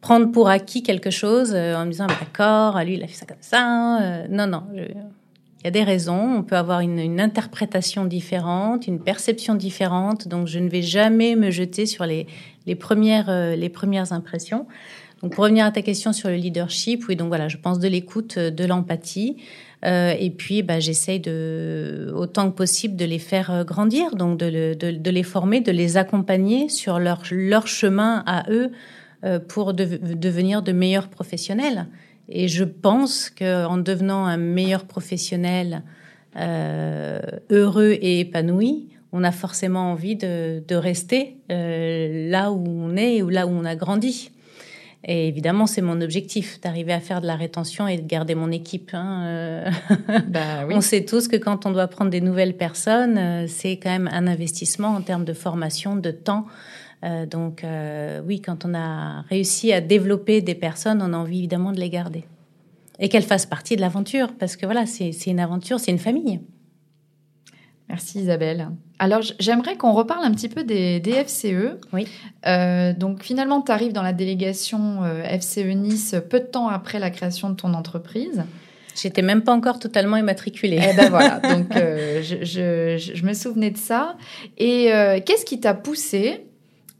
[0.01, 3.37] prendre pour acquis quelque chose en me disant, d'accord, lui, il a fait ça comme
[3.41, 4.27] ça.
[4.29, 4.63] non, non.
[4.75, 10.27] il y a des raisons, on peut avoir une, une, interprétation différente, une perception différente,
[10.27, 12.27] donc je ne vais jamais me jeter sur les,
[12.67, 14.67] les, premières, les premières impressions.
[15.31, 18.37] Pour revenir à ta question sur le leadership, oui, donc voilà, je pense de l'écoute,
[18.37, 19.37] euh, de l'empathie.
[19.83, 24.37] Euh, et puis, bah, j'essaye de, autant que possible de les faire euh, grandir, donc
[24.37, 27.25] de, les former, de les accompagner sur leur,
[27.67, 28.71] chemin à eux
[29.47, 31.87] pour devenir de meilleurs professionnels.
[32.29, 35.81] Et je pense qu'en devenant un meilleur professionnel
[36.35, 43.29] heureux et épanoui, on a forcément envie de, de rester là où on est ou
[43.29, 44.31] là où on a grandi.
[45.07, 48.51] Et évidemment, c'est mon objectif d'arriver à faire de la rétention et de garder mon
[48.51, 48.89] équipe.
[48.93, 49.23] Hein.
[49.25, 49.71] Euh.
[50.27, 50.73] Bah, oui.
[50.75, 54.09] On sait tous que quand on doit prendre des nouvelles personnes, euh, c'est quand même
[54.11, 56.47] un investissement en termes de formation, de temps.
[57.03, 57.63] Euh, donc
[58.25, 61.89] oui, quand on a réussi à développer des personnes, on a envie évidemment de les
[61.89, 62.25] garder
[62.97, 66.39] et qu'elles fassent partie de l'aventure, parce que voilà, c'est une aventure, c'est une famille.
[67.89, 68.69] Merci Isabelle.
[68.97, 71.77] Alors j'aimerais qu'on reparle un petit peu des, FCE.
[71.93, 72.07] Oui.
[72.47, 76.99] Euh, donc finalement, tu arrives dans la délégation euh, FCE Nice peu de temps après
[76.99, 78.43] la création de ton entreprise.
[78.95, 80.79] J'étais même pas encore totalement immatriculée.
[80.81, 84.15] Eh ben voilà, donc euh, je, je, je, me souvenais de ça.
[84.57, 84.89] Et
[85.25, 86.45] qu'est-ce qui t'a poussé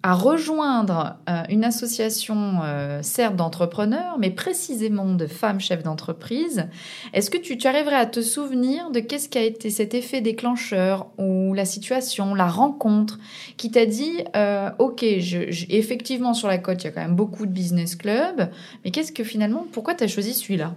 [0.05, 6.67] à rejoindre euh, une association, euh, certes d'entrepreneurs, mais précisément de femmes chefs d'entreprise.
[7.13, 11.07] Est-ce que tu, arriverais à te souvenir de qu'est-ce qui a été cet effet déclencheur
[11.17, 13.17] ou la situation, la rencontre
[13.57, 17.47] qui t'a dit, euh, ok, effectivement sur la côte, il y a quand même beaucoup
[17.47, 18.51] de business clubs,
[18.83, 20.75] mais qu'est-ce que finalement, pourquoi tu as choisi celui-là?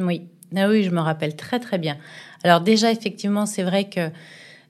[0.00, 0.22] Oui,
[0.56, 1.98] ah oui, je me rappelle très très bien.
[2.42, 4.08] Alors déjà, effectivement, c'est vrai que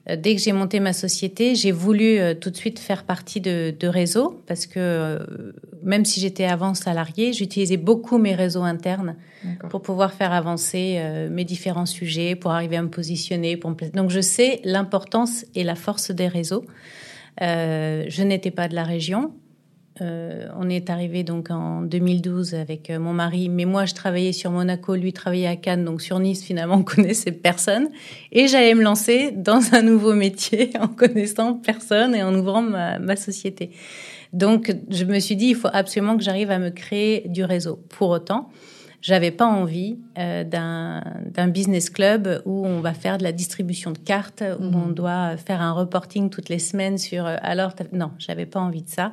[0.07, 3.73] dès que j'ai monté ma société, j'ai voulu euh, tout de suite faire partie de,
[3.77, 5.19] de réseaux parce que euh,
[5.81, 9.15] même si j'étais avant salarié, j'utilisais beaucoup mes réseaux internes
[9.69, 13.57] pour pouvoir faire avancer mes différents sujets, pour arriver à me positionner.
[13.57, 13.75] Pour me...
[13.93, 16.63] Donc je sais l'importance et la force des réseaux.
[17.41, 19.33] Euh, je n'étais pas de la région,
[20.01, 24.31] euh, on est arrivé donc en 2012 avec euh, mon mari, mais moi je travaillais
[24.31, 27.89] sur Monaco, lui travaillait à Cannes, donc sur Nice finalement on connaissait personne,
[28.31, 33.15] et j'allais me lancer dans un nouveau métier en connaissant personne et en ouvrant ma,
[33.15, 33.69] société.
[34.31, 37.79] Donc je me suis dit il faut absolument que j'arrive à me créer du réseau.
[37.89, 38.49] Pour autant,
[38.99, 43.99] j'avais pas envie euh, d'un business club où on va faire de la distribution de
[43.99, 44.75] cartes, où mmh.
[44.75, 47.27] on doit faire un reporting toutes les semaines sur.
[47.27, 49.11] alors non, j'avais pas envie de ça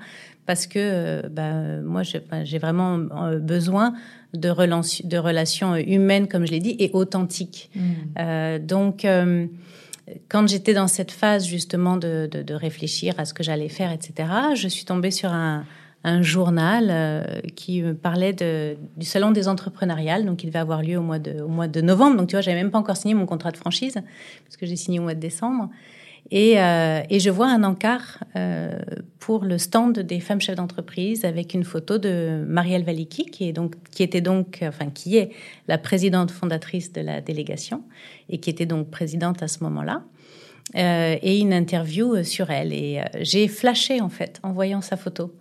[0.51, 3.95] parce que euh, bah, moi, j'ai vraiment euh, besoin
[4.35, 4.49] de,
[5.07, 7.71] de relations humaines, comme je l'ai dit, et authentiques.
[7.77, 7.81] Mm.
[8.19, 9.07] Euh, donc,
[10.29, 14.67] quand j'étais dans cette phase justement de, réfléchir à ce que j'allais faire, etc., je
[14.67, 15.65] suis tombée sur un,
[16.21, 21.21] journal qui me parlait du salon des entrepreneuriales, donc il devait avoir lieu au mois
[21.21, 22.17] de, au mois de novembre.
[22.17, 23.95] Donc tu vois, j'avais même pas encore signé mon contrat de franchise
[24.45, 25.69] parce que j'ai signé au mois de décembre.
[26.31, 28.79] Et, euh, et, je vois un encart euh,
[29.19, 33.53] pour le stand des femmes chefs d'entreprise avec une photo de Marielle Valiki, qui, est
[33.53, 35.31] donc, qui était donc, enfin, qui est
[35.67, 37.83] la présidente fondatrice de la délégation
[38.29, 40.05] et qui était donc présidente à ce moment-là.
[40.77, 42.73] Euh, et une interview sur elle.
[42.73, 45.35] Et euh, j'ai flashé, en fait, en voyant sa photo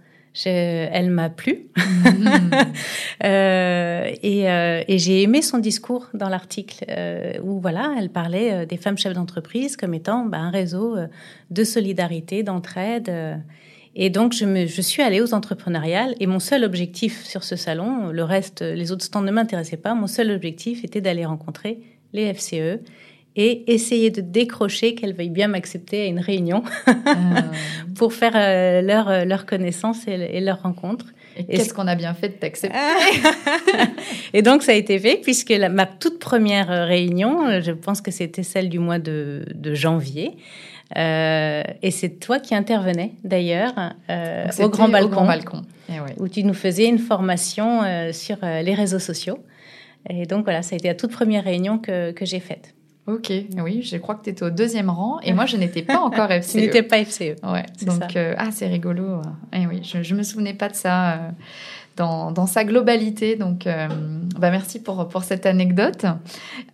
[0.46, 1.68] elle m'a plu.
[3.24, 8.54] euh, et, euh, et j'ai aimé son discours dans l'article euh, où voilà, elle parlait
[8.54, 11.08] euh, des femmes chefs d'entreprise comme étant bah, un réseau euh,
[11.50, 13.12] de solidarité, d'entraide.
[13.96, 17.56] Et donc, je, me, je suis allée aux entrepreneuriales et mon seul objectif sur ce
[17.56, 21.80] salon, le reste, les autres stands ne m'intéressaient pas, mon seul objectif était d'aller rencontrer
[22.13, 22.82] les FCE
[23.36, 26.94] et essayer de décrocher qu'elle veuille bien m'accepter à une réunion ah.
[27.96, 31.06] pour faire euh, leur, euh, leur connaissance et, leur rencontre.
[31.38, 32.78] Et qu'est-ce qu'on a bien fait de t'accepter
[34.34, 38.12] Et donc ça a été fait puisque ma toute première euh, réunion, je pense que
[38.12, 40.36] c'était celle du mois de, de janvier.
[40.98, 43.74] Euh, et c'est toi qui intervenais d'ailleurs
[44.60, 45.62] au grand balcon, au grand balcon.
[45.88, 49.39] Eh où tu nous faisais une formation sur les réseaux sociaux.
[50.10, 52.74] Et donc voilà, ça a été la toute première réunion que, que j'ai faite.
[53.10, 56.00] Ok, oui, je crois que tu étais au deuxième rang et moi je n'étais pas
[56.00, 56.52] encore FCE.
[56.52, 57.36] tu n'étais pas FCE.
[57.43, 59.22] Ouais, donc euh, ah c'est rigolo.
[59.52, 61.17] Et eh oui, je, je me souvenais pas de ça euh,
[61.95, 63.36] dans, dans, sa globalité.
[63.36, 63.88] Donc euh,
[64.38, 66.06] bah merci pour pour cette anecdote.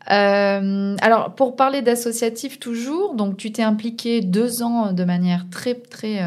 [0.08, 6.20] alors pour parler d'associatif toujours, donc tu t'es impliqué deux ans de manière très très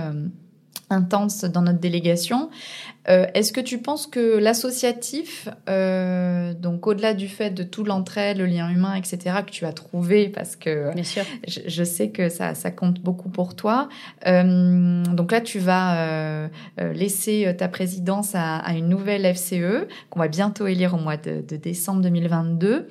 [0.91, 2.51] intense dans notre délégation.
[3.09, 8.39] Euh, est-ce que tu penses que l'associatif, euh, donc au-delà du fait de tout l'entraide,
[8.39, 11.23] le lien humain, etc., que tu as trouvé, parce que Bien sûr.
[11.47, 13.89] Je, sais que ça, ça, compte beaucoup pour toi,
[14.27, 16.49] euh, donc là tu vas
[16.79, 21.43] laisser ta présidence à, à, une nouvelle FCE qu'on va bientôt élire au mois de,
[21.47, 22.89] de décembre 2022.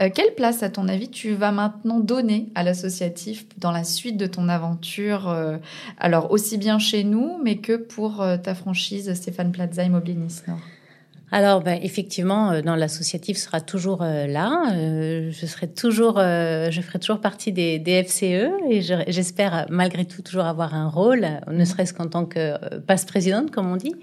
[0.00, 4.16] Euh, quelle place, à ton avis, tu vas maintenant donner à l'associatif dans la suite
[4.16, 5.56] de ton aventure euh,
[5.98, 10.44] Alors, aussi bien chez nous, mais que pour euh, ta franchise Stéphane Plaza Immobilier Nice
[10.46, 10.60] Nord?
[11.30, 14.72] Alors, ben, effectivement, euh, dans l'associatif sera toujours euh, là.
[14.72, 20.22] Euh, je serai toujours, je ferai toujours partie des, des FCE et j'espère malgré tout
[20.22, 23.94] toujours avoir un rôle, ne serait-ce qu'en tant que passe-présidente, comme on dit.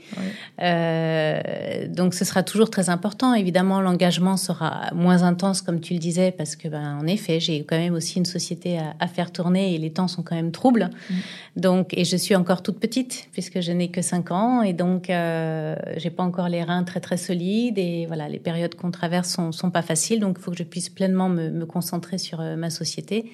[1.89, 3.33] donc, ce sera toujours très important.
[3.33, 7.63] Évidemment, l'engagement sera moins intense, comme tu le disais, parce que, ben, en effet, j'ai
[7.63, 10.51] quand même aussi une société à, à, faire tourner et les temps sont quand même
[10.51, 10.89] troubles.
[11.09, 11.13] Mm.
[11.57, 15.05] Donc, et je suis encore toute petite puisque je n'ai que 5 ans et donc
[15.07, 19.51] j'ai pas encore les reins très très solide et voilà, les périodes qu'on traverse sont,
[19.51, 22.69] sont pas faciles, donc il faut que je puisse pleinement me, concentrer sur euh, ma
[22.69, 23.31] société.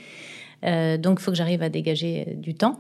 [0.64, 2.78] Euh, donc il faut que j'arrive à dégager euh, du temps.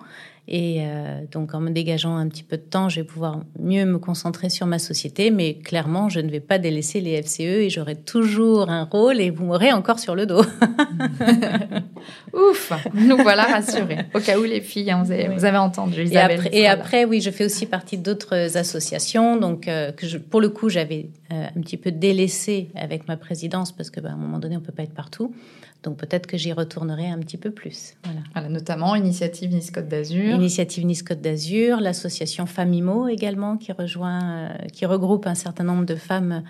[0.47, 3.85] Et euh, donc, en me dégageant un petit peu de temps, je vais pouvoir mieux
[3.85, 5.31] me concentrer sur ma société.
[5.31, 9.29] Mais clairement, je ne vais pas délaisser les FCE et j'aurai toujours un rôle et
[9.29, 10.41] vous m'aurez encore sur le dos.
[12.33, 13.99] Ouf, nous voilà rassurés.
[14.13, 16.31] Au cas où les filles, hein, vous, avez, vous, avez, entendu Isabelle.
[16.31, 19.37] Et après, et après, oui, je fais aussi partie d'autres associations.
[19.37, 23.15] Donc, euh, que je, pour le coup, j'avais euh, un petit peu délaissé avec ma
[23.15, 25.33] présidence parce qu'à bah, un moment donné, on peut pas être partout.
[25.83, 27.95] Donc peut-être que j'y retournerai un petit peu plus.
[28.03, 28.49] Voilà.
[28.49, 30.35] notamment Initiative Nice Côte d'Azur d'Azur.
[30.35, 35.95] Initiative Nice Côte d'Azur, l'association Femimo également qui rejoint, qui regroupe un certain nombre de
[35.95, 36.43] femmes,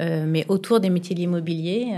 [0.00, 1.92] mais autour des métiers de l'immobilier.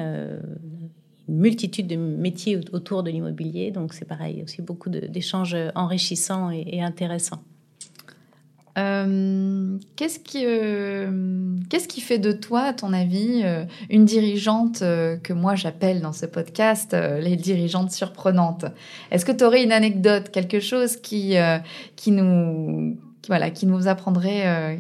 [1.29, 6.83] une multitude de métiers autour de l'immobilier, donc c'est pareil, aussi beaucoup d'échanges enrichissants et
[6.83, 7.43] intéressants.
[8.77, 14.81] Euh, qu'est-ce qui, euh, qu'est-ce qui fait de toi, à ton avis, euh, une dirigeante
[14.81, 18.65] que moi j'appelle dans ce podcast les dirigeantes surprenantes?
[19.11, 21.37] Est-ce que tu aurais une anecdote, quelque chose qui,
[21.97, 24.77] qui nous voilà, qui nous apprendrait euh,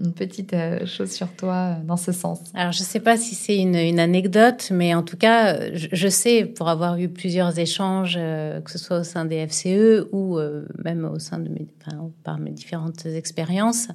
[0.00, 2.40] une petite euh, chose sur toi euh, dans ce sens.
[2.54, 6.08] Alors, je ne sais pas si c'est une, une, anecdote, mais en tout cas, je,
[6.08, 10.38] sais, pour avoir eu plusieurs échanges, que ce soit au sein des FCE ou
[10.84, 13.88] même au sein de mes, enfin, par mes différentes expériences,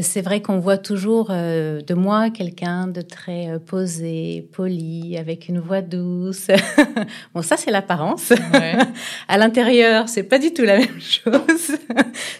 [0.00, 5.48] c'est vrai qu'on voit toujours euh, de moi quelqu'un de très euh, posé, poli, avec
[5.48, 6.48] une voix douce.
[7.34, 8.32] bon, ça c'est l'apparence.
[9.28, 11.76] à l'intérieur, c'est pas du tout la même chose.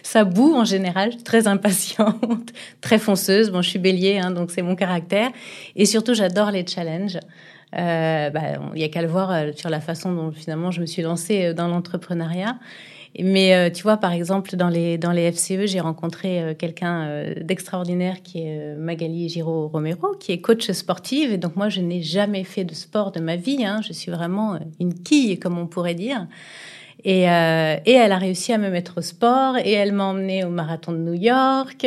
[0.03, 2.51] ça boue en général, très impatiente,
[2.81, 3.51] très fonceuse.
[3.51, 5.29] Bon, je suis bélier, hein, donc c'est mon caractère.
[5.75, 7.19] Et surtout, j'adore les challenges.
[7.75, 8.41] Euh, bah,
[8.75, 11.53] il y a qu'à le voir sur la façon dont finalement je me suis lancée
[11.53, 12.55] dans l'entrepreneuriat.
[13.19, 17.03] Mais euh, tu vois, par exemple, dans les, dans les FCE, j'ai rencontré euh, quelqu'un
[17.03, 21.31] euh, d'extraordinaire qui est Magali Giraud Romero, qui est coach sportive.
[21.31, 23.65] Et donc, moi, je n'ai jamais fait de sport de ma vie.
[23.65, 23.81] Hein.
[23.87, 26.27] Je suis vraiment une quille, comme on pourrait dire.
[27.05, 30.45] Et, euh, et, elle a réussi à me mettre au sport et elle m'a emmenée
[30.45, 31.85] au marathon de New York.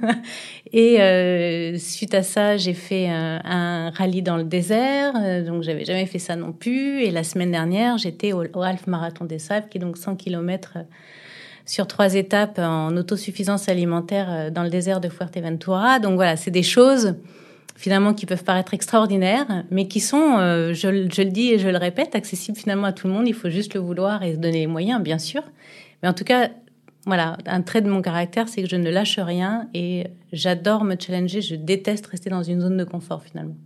[0.72, 5.62] et euh, suite à ça, j'ai fait un, un, rallye dans le désert, euh, donc
[5.62, 7.02] j'avais jamais fait ça non plus.
[7.02, 10.16] Et la semaine dernière, j'étais au, au, Half Marathon des Sables, qui est donc 100
[10.16, 10.78] km
[11.68, 15.98] sur trois étapes en autosuffisance alimentaire euh, dans le désert de Fuerteventura.
[15.98, 17.14] Donc voilà, c'est des choses
[17.76, 21.76] finalement qui peuvent paraître extraordinaires, mais qui sont, euh, je, le dis et je le
[21.76, 23.28] répète, accessibles finalement à tout le monde.
[23.28, 25.42] Il faut juste le vouloir et se donner les moyens, bien sûr.
[26.02, 26.50] Mais en tout cas,
[27.06, 30.94] voilà, un trait de mon caractère, c'est que je ne lâche rien et j'adore me
[30.98, 31.40] challenger.
[31.40, 33.56] Je déteste rester dans une zone de confort finalement.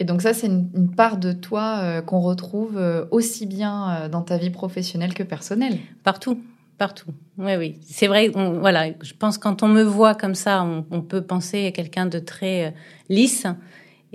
[0.00, 4.22] Et donc ça, c'est une, part de toi euh, qu'on retrouve euh, aussi bien dans
[4.22, 5.78] ta vie professionnelle que personnelle.
[6.02, 6.40] Partout.
[6.78, 7.10] Partout.
[7.38, 7.78] Oui, oui.
[7.82, 8.28] C'est vrai.
[8.28, 8.86] voilà.
[9.00, 12.66] Je pense quand on me voit comme ça, on, peut penser à quelqu'un de très
[12.66, 12.70] euh,
[13.08, 13.46] lisse.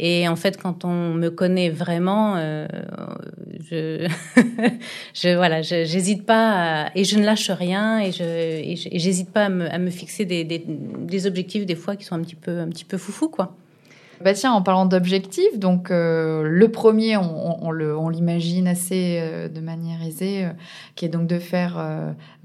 [0.01, 2.67] Et en fait, quand on me connaît vraiment, euh,
[3.69, 4.07] je,
[5.13, 9.69] je, voilà, j'hésite pas et je ne lâche rien et je, j'hésite pas à me,
[9.69, 12.69] à me fixer des, des, des, objectifs des fois qui sont un petit peu, un
[12.69, 13.57] petit peu foufou, quoi.
[14.21, 20.03] Bah tiens, en parlant d'objectifs, donc euh, le premier, on, l'imagine assez euh, de manière
[20.03, 20.49] aisée, euh,
[20.95, 21.81] qui est donc de faire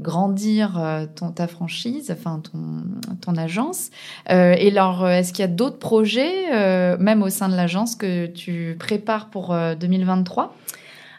[0.01, 0.81] grandir
[1.17, 2.85] ton, ta franchise, enfin ton,
[3.21, 3.91] ton agence.
[4.29, 8.77] et alors, est-ce qu'il y a d'autres projets, même au sein de l'agence, que tu
[8.79, 10.55] prépares pour 2023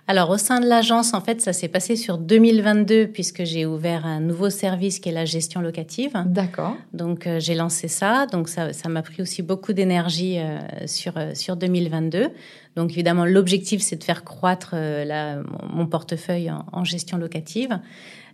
[0.08, 4.06] alors au sein de l'agence, en fait, ça s'est passé sur 2022 puisque j'ai ouvert
[4.06, 6.14] un nouveau service qui est la gestion locative.
[6.28, 6.76] D'accord.
[6.94, 11.18] Donc euh, j'ai lancé ça, donc ça ça m'a pris aussi beaucoup d'énergie euh, sur
[11.18, 12.30] euh, sur 2022.
[12.76, 15.38] Donc évidemment l'objectif c'est de faire croître la,
[15.74, 17.80] mon portefeuille en, en gestion locative.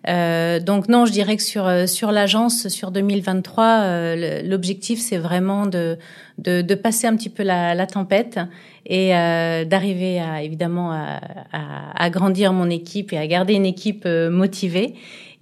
[0.07, 5.97] Euh, donc non, je dirais que sur sur l'agence sur 2023, l'objectif c'est vraiment de,
[6.39, 8.39] de, de passer un petit peu la, la tempête
[8.85, 11.19] et euh, d'arriver à évidemment à,
[11.51, 14.95] à, à, grandir mon équipe et à garder une équipe euh, motivée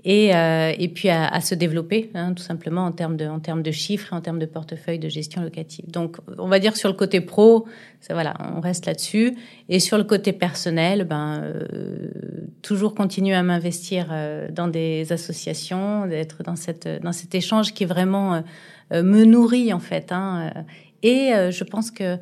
[0.03, 3.39] et, euh, et puis à, à se développer hein, tout simplement en termes de en
[3.39, 5.89] termes de chiffres en termes de portefeuille de gestion locative.
[5.91, 7.67] Donc on va dire sur le côté pro,
[7.99, 9.35] ça voilà, on reste là-dessus.
[9.67, 12.11] Et sur le côté personnel, ben euh,
[12.61, 17.85] toujours continuer à m'investir euh, dans des associations, d'être dans cette dans cet échange qui
[17.85, 18.43] vraiment
[18.91, 20.51] me nourrit en fait hein,
[21.03, 22.17] et je pense que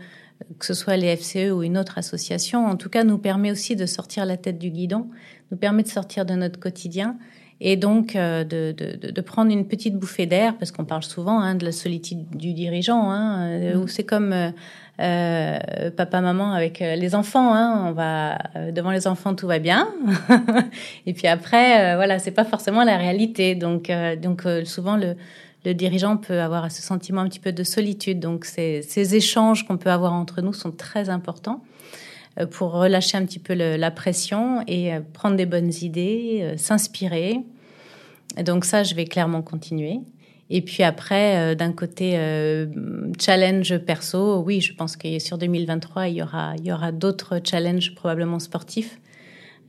[0.59, 3.75] que ce soit les FCE ou une autre association, en tout cas, nous permet aussi
[3.75, 5.07] de sortir la tête du guidon,
[5.51, 7.17] nous permet de sortir de notre quotidien
[7.59, 11.39] et donc euh, de, de, de, prendre une petite bouffée d'air, parce qu'on parle souvent
[11.39, 13.81] hein, de la solitude du dirigeant, hein, euh, mm.
[13.81, 14.49] où c'est comme euh,
[14.99, 17.53] euh, papa, maman avec les enfants.
[17.53, 18.37] Hein, on va
[18.71, 19.87] devant les enfants, tout va bien,
[21.05, 23.55] et puis après, voilà, c'est pas forcément la réalité.
[23.55, 23.91] Donc,
[24.21, 25.15] donc souvent le
[25.65, 28.19] le dirigeant peut avoir ce sentiment un petit peu de solitude.
[28.21, 33.17] Donc ces, ces échanges qu'on peut avoir entre nous sont très importants euh, pour relâcher
[33.17, 37.39] un petit peu le, la pression et euh, prendre des bonnes idées, euh, s'inspirer.
[38.43, 39.99] Donc ça, je vais clairement continuer.
[40.49, 42.67] Et puis après, d'un côté euh,
[43.19, 47.41] challenge perso, oui, je pense que sur 2023, il y aura, il y aura d'autres
[47.43, 48.97] challenges probablement sportifs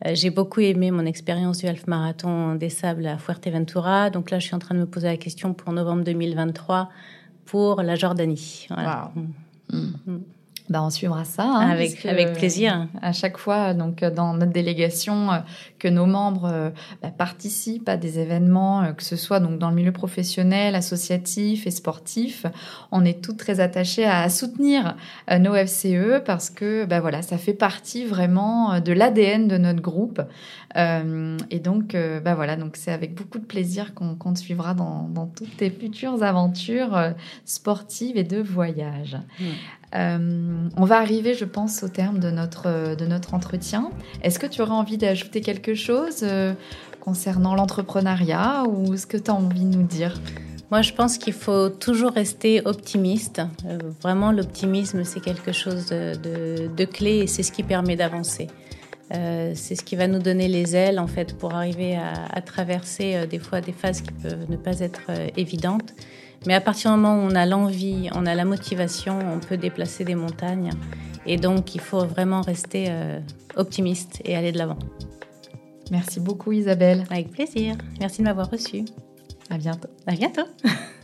[0.06, 4.10] euh, j'ai beaucoup aimé mon expérience du half marathon des sables à Fuerteventura.
[4.10, 6.88] Donc là, je suis en train de me poser la question pour novembre 2023
[7.44, 8.66] pour la Jordanie.
[8.68, 9.12] Voilà.
[9.70, 10.18] Mm.
[10.68, 11.44] Bah, on suivra ça.
[11.44, 12.88] Hein, avec, avec plaisir.
[13.00, 15.38] À chaque fois, donc, dans notre délégation, euh,
[15.78, 16.70] que nos membres euh,
[17.02, 21.66] bah, participent à des événements, euh, que ce soit donc dans le milieu professionnel, associatif
[21.66, 22.44] et sportif,
[22.92, 24.96] on est toutes très attachés à soutenir
[25.30, 30.20] nos FCE parce que, bah, voilà, ça fait partie vraiment de l'ADN de notre groupe.
[30.74, 35.26] Et donc, bah, voilà, donc c'est avec beaucoup de plaisir qu'on te suivra dans, dans,
[35.26, 37.14] toutes tes futures aventures
[37.44, 39.16] sportives et de voyage.
[39.40, 39.44] Mmh.
[39.94, 43.90] Euh, on va arriver, je pense, au terme de notre, de notre entretien.
[44.22, 46.52] Est-ce que tu aurais envie d'ajouter quelque chose euh,
[47.00, 50.20] concernant l'entrepreneuriat ou ce que tu as envie de nous dire?
[50.70, 53.40] Moi, je pense qu'il faut toujours rester optimiste.
[53.64, 58.48] Euh, vraiment, l'optimisme, c'est quelque chose de, clé et c'est ce qui permet d'avancer.
[59.10, 63.38] C'est ce qui va nous donner les ailes, en fait, pour arriver à traverser des
[63.38, 65.94] fois des phases qui peuvent ne pas être évidentes.
[66.46, 69.56] Mais à partir du moment où on a l'envie, on a la motivation, on peut
[69.56, 70.70] déplacer des montagnes.
[71.26, 73.20] Et donc, il faut vraiment rester euh,
[73.56, 74.78] optimiste et aller de l'avant.
[75.90, 77.04] Merci beaucoup Isabelle.
[77.10, 77.76] Avec plaisir.
[78.00, 78.84] Merci de m'avoir reçue.
[79.50, 79.88] À bientôt.
[80.06, 80.46] À bientôt.